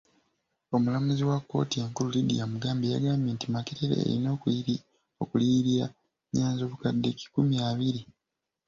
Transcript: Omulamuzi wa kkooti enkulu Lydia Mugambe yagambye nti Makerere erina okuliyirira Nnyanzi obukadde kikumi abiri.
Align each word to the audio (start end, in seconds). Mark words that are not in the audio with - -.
Omulamuzi 0.75 1.23
wa 1.29 1.37
kkooti 1.41 1.75
enkulu 1.83 2.09
Lydia 2.15 2.45
Mugambe 2.51 2.85
yagambye 2.93 3.31
nti 3.33 3.47
Makerere 3.53 3.95
erina 4.03 4.27
okuliyirira 5.23 5.87
Nnyanzi 6.27 6.61
obukadde 6.63 7.09
kikumi 7.19 7.55
abiri. 7.69 8.01